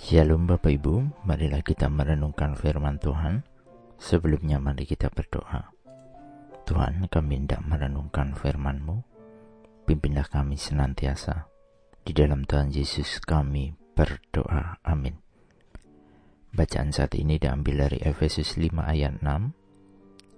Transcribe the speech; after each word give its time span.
Shalom 0.00 0.48
Bapak 0.48 0.80
Ibu, 0.80 1.28
marilah 1.28 1.60
kita 1.60 1.92
merenungkan 1.92 2.56
firman 2.56 2.96
Tuhan. 2.96 3.44
Sebelumnya 4.00 4.56
mari 4.56 4.88
kita 4.88 5.12
berdoa. 5.12 5.76
Tuhan, 6.64 7.04
kami 7.12 7.44
hendak 7.44 7.60
merenungkan 7.68 8.32
firman-Mu. 8.32 8.96
Pimpinlah 9.84 10.24
kami 10.24 10.56
senantiasa. 10.56 11.52
Di 12.00 12.16
dalam 12.16 12.48
Tuhan 12.48 12.72
Yesus 12.72 13.20
kami 13.20 13.76
berdoa. 13.92 14.80
Amin. 14.88 15.20
Bacaan 16.48 16.96
saat 16.96 17.12
ini 17.20 17.36
diambil 17.36 17.84
dari 17.84 18.00
Efesus 18.00 18.56
5 18.56 18.80
ayat 18.80 19.20
6. 19.20 19.52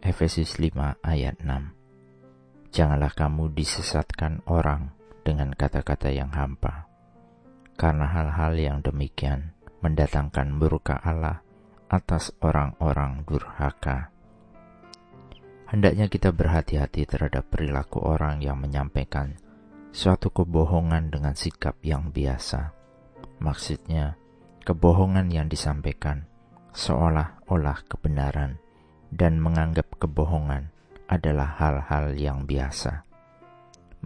Efesus 0.02 0.58
5 0.58 0.98
ayat 1.06 1.38
6. 1.38 2.74
Janganlah 2.74 3.14
kamu 3.14 3.54
disesatkan 3.54 4.42
orang 4.50 4.90
dengan 5.22 5.54
kata-kata 5.54 6.10
yang 6.10 6.34
hampa 6.34 6.90
karena 7.82 8.06
hal-hal 8.06 8.54
yang 8.54 8.78
demikian 8.78 9.58
mendatangkan 9.82 10.54
murka 10.54 11.02
Allah 11.02 11.42
atas 11.90 12.30
orang-orang 12.38 13.26
durhaka. 13.26 14.14
Hendaknya 15.66 16.06
kita 16.06 16.30
berhati-hati 16.30 17.10
terhadap 17.10 17.50
perilaku 17.50 17.98
orang 17.98 18.38
yang 18.38 18.62
menyampaikan 18.62 19.34
suatu 19.90 20.30
kebohongan 20.30 21.10
dengan 21.10 21.34
sikap 21.34 21.74
yang 21.82 22.14
biasa. 22.14 22.70
Maksudnya, 23.42 24.14
kebohongan 24.62 25.34
yang 25.34 25.50
disampaikan 25.50 26.22
seolah-olah 26.70 27.82
kebenaran 27.90 28.62
dan 29.10 29.42
menganggap 29.42 29.90
kebohongan 29.98 30.70
adalah 31.10 31.58
hal-hal 31.58 32.14
yang 32.14 32.46
biasa. 32.46 33.02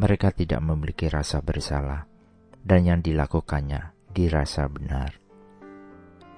Mereka 0.00 0.32
tidak 0.32 0.64
memiliki 0.64 1.12
rasa 1.12 1.44
bersalah 1.44 2.15
dan 2.66 2.82
yang 2.82 2.98
dilakukannya 2.98 3.94
dirasa 4.10 4.66
benar. 4.66 5.14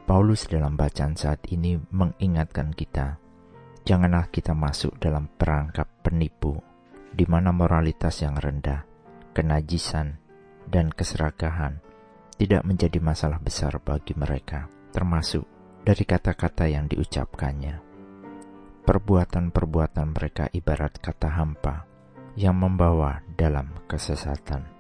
Paulus 0.05 0.45
dalam 0.45 0.77
bacaan 0.77 1.17
saat 1.17 1.49
ini 1.49 1.81
mengingatkan 1.89 2.77
kita, 2.77 3.17
janganlah 3.89 4.29
kita 4.29 4.53
masuk 4.53 4.97
dalam 5.01 5.33
perangkap 5.33 5.89
penipu, 6.05 6.61
di 7.13 7.25
mana 7.25 7.53
moralitas 7.53 8.21
yang 8.21 8.37
rendah, 8.37 8.85
kenajisan, 9.33 10.21
dan 10.69 10.93
keserakahan 10.93 11.81
tidak 12.37 12.61
menjadi 12.69 13.01
masalah 13.01 13.41
besar 13.41 13.81
bagi 13.81 14.13
mereka, 14.13 14.69
termasuk 14.93 15.49
dari 15.81 16.05
kata-kata 16.05 16.69
yang 16.69 16.85
diucapkannya. 16.89 17.81
Perbuatan-perbuatan 18.85 20.09
mereka 20.13 20.49
ibarat 20.53 20.97
kata 21.01 21.29
hampa 21.37 21.85
yang 22.37 22.57
membawa 22.57 23.21
dalam 23.37 23.77
kesesatan. 23.85 24.78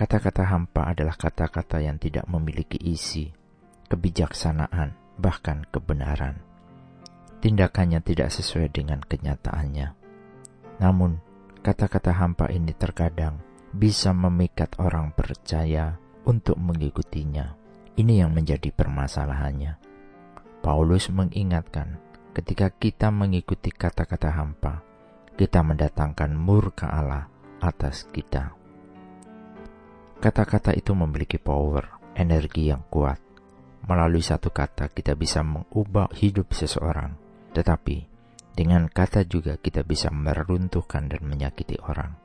Kata-kata 0.00 0.48
hampa 0.48 0.88
adalah 0.96 1.12
kata-kata 1.12 1.84
yang 1.84 2.00
tidak 2.00 2.24
memiliki 2.24 2.80
isi, 2.80 3.28
kebijaksanaan, 3.92 4.96
bahkan 5.20 5.68
kebenaran. 5.68 6.40
Tindakannya 7.44 8.00
tidak 8.00 8.32
sesuai 8.32 8.72
dengan 8.72 9.04
kenyataannya. 9.04 9.92
Namun, 10.80 11.20
kata-kata 11.60 12.16
hampa 12.16 12.48
ini 12.48 12.72
terkadang 12.72 13.44
bisa 13.76 14.16
memikat 14.16 14.72
orang 14.80 15.12
percaya 15.12 16.00
untuk 16.24 16.56
mengikutinya. 16.56 17.60
Ini 17.92 18.24
yang 18.24 18.32
menjadi 18.32 18.72
permasalahannya. 18.72 19.76
Paulus 20.64 21.12
mengingatkan, 21.12 22.00
ketika 22.32 22.72
kita 22.72 23.12
mengikuti 23.12 23.68
kata-kata 23.68 24.32
hampa, 24.32 24.80
kita 25.36 25.60
mendatangkan 25.60 26.32
murka 26.32 26.88
Allah 26.88 27.28
atas 27.60 28.08
kita. 28.08 28.59
Kata-kata 30.20 30.76
itu 30.76 30.92
memiliki 30.92 31.40
power, 31.40 32.12
energi 32.12 32.68
yang 32.68 32.84
kuat. 32.92 33.16
Melalui 33.88 34.20
satu 34.20 34.52
kata 34.52 34.92
kita 34.92 35.16
bisa 35.16 35.40
mengubah 35.40 36.12
hidup 36.12 36.52
seseorang, 36.52 37.16
tetapi 37.56 38.04
dengan 38.52 38.92
kata 38.92 39.24
juga 39.24 39.56
kita 39.56 39.80
bisa 39.80 40.12
meruntuhkan 40.12 41.08
dan 41.08 41.24
menyakiti 41.24 41.80
orang. 41.80 42.20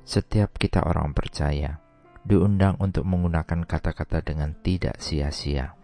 Setiap 0.00 0.56
kita 0.56 0.80
orang 0.80 1.12
percaya 1.12 1.76
diundang 2.24 2.80
untuk 2.80 3.04
menggunakan 3.04 3.68
kata-kata 3.68 4.24
dengan 4.24 4.56
tidak 4.64 4.96
sia-sia. 4.96 5.76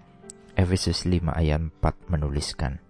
Efesus 0.57 1.05
5 1.05 1.37
ayat 1.37 1.61
4 1.61 2.17
menuliskan, 2.17 2.81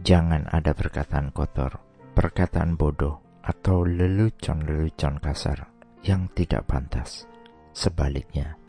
Jangan 0.00 0.48
ada 0.48 0.72
perkataan 0.72 1.36
kotor, 1.36 1.84
perkataan 2.16 2.80
bodoh, 2.80 3.20
atau 3.44 3.84
lelucon-lelucon 3.84 5.20
kasar 5.20 5.68
yang 6.00 6.32
tidak 6.32 6.64
pantas 6.64 7.28
Sebaliknya, 7.72 8.60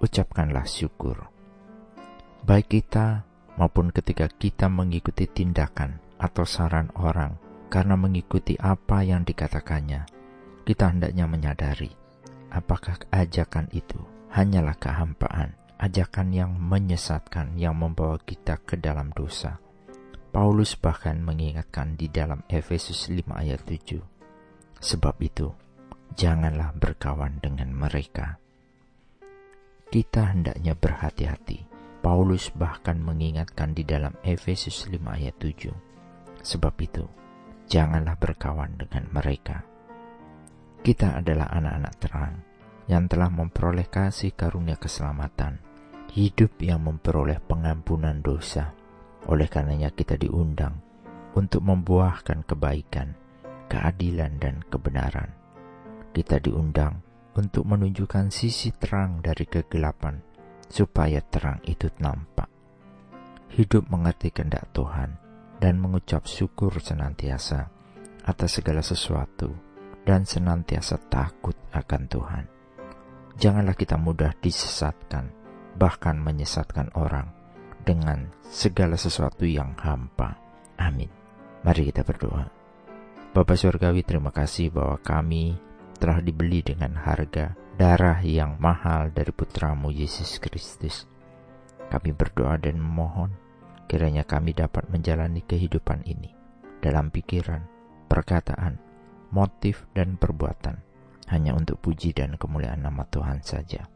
ucapkanlah 0.00 0.68
syukur. 0.68 1.28
Baik 2.44 2.80
kita 2.80 3.24
maupun 3.56 3.88
ketika 3.92 4.28
kita 4.28 4.68
mengikuti 4.68 5.24
tindakan 5.24 6.00
atau 6.20 6.44
saran 6.44 6.92
orang 7.00 7.40
karena 7.72 7.96
mengikuti 7.96 8.54
apa 8.60 9.00
yang 9.02 9.24
dikatakannya, 9.24 10.04
kita 10.68 10.92
hendaknya 10.92 11.24
menyadari 11.24 12.02
apakah 12.52 13.00
ajakan 13.08 13.66
itu 13.72 13.96
hanyalah 14.28 14.76
kehampaan, 14.76 15.56
ajakan 15.80 16.28
yang 16.36 16.52
menyesatkan 16.52 17.56
yang 17.56 17.74
membawa 17.80 18.20
kita 18.20 18.60
ke 18.60 18.76
dalam 18.76 19.08
dosa. 19.16 19.58
Paulus 20.32 20.76
bahkan 20.76 21.20
mengingatkan 21.20 21.96
di 21.96 22.08
dalam 22.08 22.44
Efesus 22.48 23.08
5 23.12 23.32
ayat 23.36 23.60
7. 23.68 24.00
Sebab 24.80 25.16
itu, 25.20 25.52
janganlah 26.16 26.72
berkawan 26.72 27.36
dengan 27.40 27.68
mereka 27.72 28.40
kita 29.92 30.32
hendaknya 30.32 30.72
berhati-hati. 30.72 31.68
Paulus 32.00 32.48
bahkan 32.56 32.96
mengingatkan 32.96 33.76
di 33.76 33.84
dalam 33.84 34.16
Efesus 34.24 34.88
5 34.88 34.96
ayat 35.04 35.36
7. 35.36 35.68
Sebab 36.40 36.74
itu, 36.80 37.04
janganlah 37.68 38.16
berkawan 38.16 38.72
dengan 38.80 39.04
mereka. 39.12 39.60
Kita 40.80 41.20
adalah 41.20 41.52
anak-anak 41.52 41.94
terang 42.00 42.34
yang 42.88 43.04
telah 43.04 43.28
memperoleh 43.28 43.86
kasih 43.86 44.32
karunia 44.32 44.80
keselamatan, 44.80 45.60
hidup 46.16 46.56
yang 46.64 46.82
memperoleh 46.82 47.38
pengampunan 47.44 48.18
dosa. 48.24 48.72
Oleh 49.28 49.46
karenanya 49.46 49.92
kita 49.92 50.16
diundang 50.16 50.80
untuk 51.36 51.62
membuahkan 51.62 52.48
kebaikan, 52.48 53.12
keadilan, 53.68 54.40
dan 54.40 54.64
kebenaran. 54.66 55.30
Kita 56.10 56.40
diundang 56.40 57.11
untuk 57.32 57.64
menunjukkan 57.64 58.28
sisi 58.28 58.72
terang 58.76 59.24
dari 59.24 59.48
kegelapan, 59.48 60.20
supaya 60.68 61.20
terang 61.24 61.60
itu 61.64 61.88
nampak. 62.00 62.48
Hidup 63.52 63.88
mengerti 63.92 64.32
kehendak 64.32 64.72
Tuhan 64.72 65.16
dan 65.60 65.76
mengucap 65.76 66.24
syukur 66.24 66.72
senantiasa 66.80 67.68
atas 68.24 68.50
segala 68.56 68.80
sesuatu 68.80 69.52
dan 70.02 70.24
senantiasa 70.24 70.98
takut 71.12 71.54
akan 71.70 72.02
Tuhan. 72.08 72.44
Janganlah 73.36 73.76
kita 73.76 73.96
mudah 73.96 74.32
disesatkan, 74.40 75.32
bahkan 75.76 76.20
menyesatkan 76.20 76.92
orang 76.96 77.32
dengan 77.82 78.30
segala 78.46 78.94
sesuatu 78.94 79.48
yang 79.48 79.74
hampa. 79.80 80.36
Amin. 80.78 81.08
Mari 81.62 81.88
kita 81.90 82.02
berdoa. 82.02 82.50
Bapak 83.32 83.56
Surgawi 83.56 84.04
terima 84.04 84.28
kasih 84.28 84.68
bahwa 84.68 85.00
kami 85.00 85.56
telah 86.02 86.18
dibeli 86.18 86.66
dengan 86.66 86.98
harga 86.98 87.54
darah 87.78 88.18
yang 88.26 88.58
mahal 88.58 89.14
dari 89.14 89.30
putramu 89.30 89.94
Yesus 89.94 90.42
Kristus. 90.42 91.06
Kami 91.86 92.10
berdoa 92.10 92.58
dan 92.58 92.82
memohon 92.82 93.30
kiranya 93.86 94.26
kami 94.26 94.50
dapat 94.50 94.90
menjalani 94.90 95.46
kehidupan 95.46 96.02
ini 96.02 96.34
dalam 96.82 97.14
pikiran, 97.14 97.62
perkataan, 98.10 98.82
motif, 99.30 99.86
dan 99.94 100.18
perbuatan 100.18 100.82
hanya 101.30 101.54
untuk 101.54 101.78
puji 101.78 102.10
dan 102.10 102.34
kemuliaan 102.34 102.82
nama 102.82 103.06
Tuhan 103.06 103.46
saja. 103.46 103.86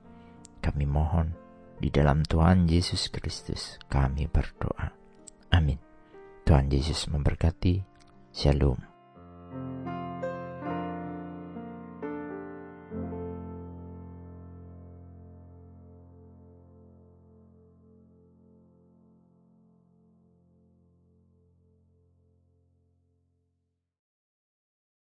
Kami 0.63 0.87
mohon 0.87 1.35
di 1.83 1.91
dalam 1.91 2.23
Tuhan 2.23 2.71
Yesus 2.71 3.11
Kristus 3.11 3.83
kami 3.91 4.31
berdoa. 4.31 4.95
Amin. 5.51 5.83
Tuhan 6.47 6.71
Yesus 6.71 7.11
memberkati. 7.11 7.83
Shalom. 8.31 8.96